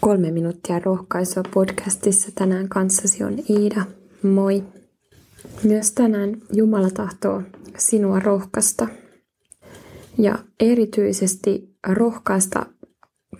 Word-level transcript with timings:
Kolme 0.00 0.30
minuuttia 0.30 0.78
rohkaisua 0.78 1.42
podcastissa 1.54 2.28
tänään 2.34 2.68
kanssasi 2.68 3.24
on 3.24 3.36
Iida. 3.50 3.84
Moi! 4.22 4.64
Myös 5.64 5.92
tänään 5.92 6.36
Jumala 6.52 6.90
tahtoo 6.90 7.42
sinua 7.78 8.18
rohkaista 8.18 8.88
ja 10.18 10.38
erityisesti 10.60 11.76
rohkaista 11.86 12.66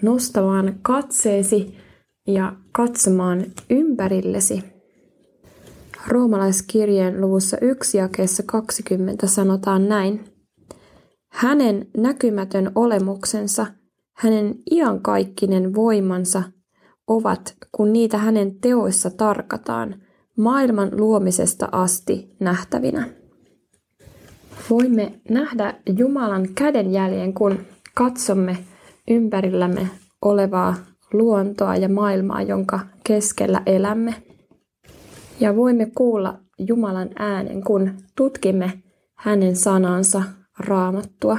nostamaan 0.02 0.78
katseesi 0.82 1.76
ja 2.26 2.56
katsomaan 2.72 3.44
ympärillesi. 3.70 4.64
Roomalaiskirjeen 6.06 7.20
luvussa 7.20 7.56
1 7.60 7.98
jakeessa 7.98 8.42
20 8.46 9.26
sanotaan 9.26 9.88
näin. 9.88 10.24
Hänen 11.28 11.86
näkymätön 11.96 12.72
olemuksensa, 12.74 13.66
hänen 14.18 14.54
iankaikkinen 14.70 15.74
voimansa 15.74 16.42
ovat, 17.06 17.56
kun 17.72 17.92
niitä 17.92 18.18
hänen 18.18 18.60
teoissa 18.60 19.10
tarkataan, 19.10 19.94
maailman 20.36 20.90
luomisesta 20.92 21.68
asti 21.72 22.36
nähtävinä. 22.40 23.08
Voimme 24.70 25.20
nähdä 25.30 25.74
Jumalan 25.98 26.48
kädenjäljen, 26.54 27.34
kun 27.34 27.58
katsomme 27.94 28.58
ympärillämme 29.10 29.88
olevaa 30.22 30.74
luontoa 31.12 31.76
ja 31.76 31.88
maailmaa, 31.88 32.42
jonka 32.42 32.80
keskellä 33.04 33.62
elämme. 33.66 34.14
Ja 35.40 35.56
voimme 35.56 35.90
kuulla 35.94 36.38
Jumalan 36.58 37.10
äänen, 37.18 37.64
kun 37.64 37.90
tutkimme 38.16 38.82
hänen 39.14 39.56
sanansa 39.56 40.22
raamattua. 40.58 41.38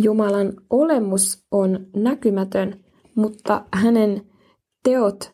Jumalan 0.00 0.52
olemus 0.70 1.44
on 1.50 1.86
näkymätön, 1.96 2.84
mutta 3.14 3.64
hänen 3.72 4.22
teot 4.84 5.32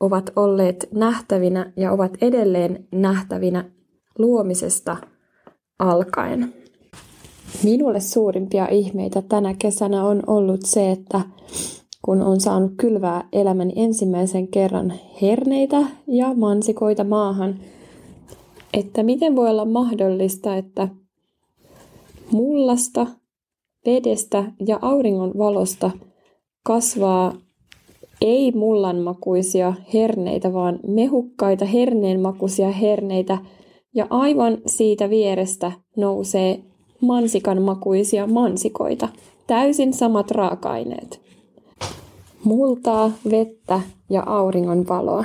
ovat 0.00 0.30
olleet 0.36 0.88
nähtävinä 0.94 1.72
ja 1.76 1.92
ovat 1.92 2.12
edelleen 2.20 2.88
nähtävinä 2.92 3.70
luomisesta 4.18 4.96
alkaen. 5.78 6.54
Minulle 7.64 8.00
suurimpia 8.00 8.68
ihmeitä 8.68 9.22
tänä 9.22 9.54
kesänä 9.58 10.04
on 10.04 10.22
ollut 10.26 10.60
se, 10.64 10.90
että 10.90 11.20
kun 12.02 12.22
on 12.22 12.40
saanut 12.40 12.72
kylvää 12.76 13.28
elämäni 13.32 13.72
ensimmäisen 13.76 14.48
kerran 14.48 14.92
herneitä 15.22 15.86
ja 16.06 16.34
mansikoita 16.34 17.04
maahan, 17.04 17.60
että 18.74 19.02
miten 19.02 19.36
voi 19.36 19.50
olla 19.50 19.64
mahdollista, 19.64 20.56
että 20.56 20.88
mullasta, 22.32 23.06
vedestä 23.86 24.52
ja 24.66 24.78
auringon 24.82 25.32
valosta 25.38 25.90
kasvaa 26.62 27.34
ei 28.20 28.52
mullanmakuisia 28.52 29.74
herneitä, 29.94 30.52
vaan 30.52 30.78
mehukkaita 30.86 31.64
herneenmakuisia 31.64 32.70
herneitä, 32.70 33.38
ja 33.94 34.06
aivan 34.10 34.58
siitä 34.66 35.10
vierestä 35.10 35.72
nousee 35.96 36.60
mansikan 37.00 37.62
makuisia 37.62 38.26
mansikoita, 38.26 39.08
täysin 39.46 39.92
samat 39.92 40.30
raaka-aineet. 40.30 41.20
Multaa, 42.44 43.10
vettä 43.30 43.80
ja 44.10 44.22
auringon 44.26 44.88
valoa. 44.88 45.24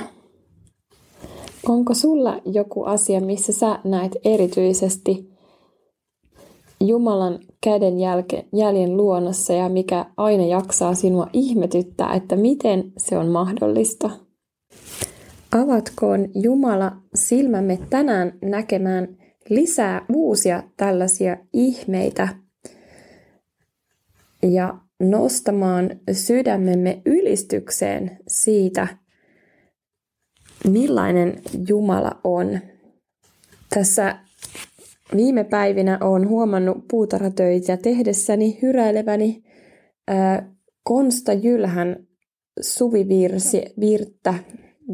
Onko 1.68 1.94
sulla 1.94 2.40
joku 2.44 2.84
asia, 2.84 3.20
missä 3.20 3.52
sä 3.52 3.78
näet 3.84 4.16
erityisesti 4.24 5.30
Jumalan 6.80 7.38
käden 7.66 8.00
jälke, 8.00 8.44
jäljen 8.52 8.96
luonnossa 8.96 9.52
ja 9.52 9.68
mikä 9.68 10.04
aina 10.16 10.46
jaksaa 10.46 10.94
sinua 10.94 11.26
ihmetyttää, 11.32 12.14
että 12.14 12.36
miten 12.36 12.92
se 12.96 13.18
on 13.18 13.28
mahdollista? 13.28 14.10
Avatkoon 15.52 16.28
Jumala 16.34 16.92
silmämme 17.14 17.78
tänään 17.90 18.32
näkemään 18.42 19.08
lisää 19.48 20.04
uusia 20.12 20.62
tällaisia 20.76 21.36
ihmeitä 21.52 22.28
ja 24.42 24.78
nostamaan 25.00 25.90
sydämemme 26.12 27.02
ylistykseen 27.06 28.18
siitä, 28.28 28.86
millainen 30.70 31.42
Jumala 31.68 32.20
on. 32.24 32.60
Tässä 33.74 34.25
viime 35.16 35.44
päivinä 35.44 35.98
olen 36.00 36.28
huomannut 36.28 36.88
puutarhatöitä 36.90 37.76
tehdessäni 37.76 38.58
hyräileväni 38.62 39.42
ää, 40.08 40.52
Konsta 40.82 41.32
Jylhän 41.32 42.06
suvivirsi, 42.60 43.62
virttä, 43.80 44.34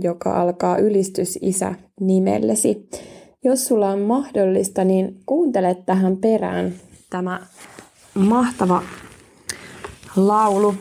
joka 0.02 0.40
alkaa 0.40 0.78
ylistys 0.78 1.38
isä 1.42 1.74
nimellesi. 2.00 2.88
Jos 3.44 3.66
sulla 3.66 3.88
on 3.88 4.00
mahdollista, 4.00 4.84
niin 4.84 5.20
kuuntele 5.26 5.74
tähän 5.86 6.16
perään 6.16 6.72
tämä 7.10 7.40
mahtava 8.14 8.82
laulu, 10.16 10.74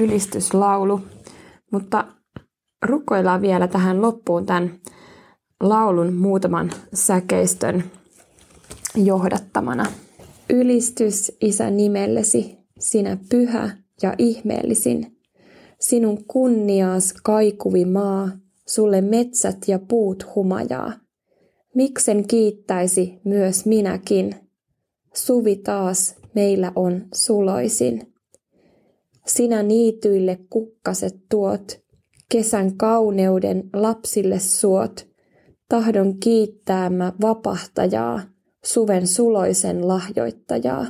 ylistyslaulu. 0.00 1.00
Mutta 1.72 2.04
rukoillaan 2.82 3.42
vielä 3.42 3.68
tähän 3.68 4.02
loppuun 4.02 4.46
tämän 4.46 4.70
laulun 5.60 6.14
muutaman 6.14 6.70
säkeistön 6.94 7.84
johdattamana. 9.06 9.92
Ylistys 10.50 11.32
Isä 11.40 11.70
nimellesi, 11.70 12.58
sinä 12.78 13.18
pyhä 13.30 13.70
ja 14.02 14.14
ihmeellisin. 14.18 15.16
Sinun 15.80 16.24
kunniaas 16.24 17.14
kaikuvi 17.22 17.84
maa, 17.84 18.30
sulle 18.68 19.00
metsät 19.00 19.56
ja 19.66 19.78
puut 19.78 20.26
humajaa. 20.34 20.92
Miksen 21.74 22.26
kiittäisi 22.26 23.20
myös 23.24 23.66
minäkin. 23.66 24.34
Suvi 25.14 25.56
taas 25.56 26.16
meillä 26.34 26.72
on 26.76 27.06
suloisin. 27.14 28.12
Sinä 29.26 29.62
niityille 29.62 30.38
kukkaset 30.50 31.14
tuot, 31.30 31.80
kesän 32.28 32.76
kauneuden 32.76 33.70
lapsille 33.72 34.38
suot. 34.38 35.08
Tahdon 35.68 36.18
kiittää 36.20 36.90
mä 36.90 37.12
vapahtajaa, 37.20 38.20
suven 38.64 39.06
suloisen 39.06 39.88
lahjoittajaa. 39.88 40.86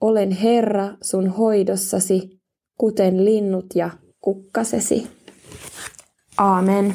Olen 0.00 0.30
Herra 0.30 0.88
sun 1.02 1.28
hoidossasi, 1.28 2.40
kuten 2.78 3.24
linnut 3.24 3.66
ja 3.74 3.90
kukkasesi. 4.20 5.06
Aamen. 6.38 6.94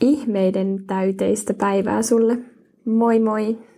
Ihmeiden 0.00 0.84
täyteistä 0.86 1.54
päivää 1.54 2.02
sulle. 2.02 2.38
Moi 2.84 3.20
moi! 3.20 3.73